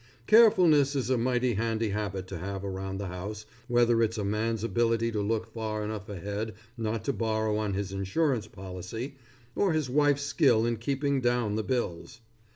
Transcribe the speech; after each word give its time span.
Carefulness 0.25 0.95
is 0.95 1.11
a 1.11 1.17
mighty 1.19 1.53
handy 1.53 1.89
habit 1.89 2.25
to 2.29 2.39
have 2.39 2.65
around 2.65 2.97
the 2.97 3.05
house, 3.05 3.45
whether 3.67 4.01
it's 4.01 4.17
a 4.17 4.25
man's 4.25 4.63
ability 4.63 5.11
to 5.11 5.21
look 5.21 5.53
far 5.53 5.83
enough 5.85 6.09
ahead 6.09 6.55
not 6.75 7.03
to 7.05 7.13
borrow 7.13 7.55
on 7.57 7.75
his 7.75 7.91
insurance 7.91 8.47
policy, 8.47 9.17
or 9.53 9.73
his 9.73 9.91
wife's 9.91 10.23
skill 10.23 10.65
in 10.65 10.77
keeping 10.77 11.21
down 11.21 11.53
the 11.55 11.63
bills. 11.63 12.21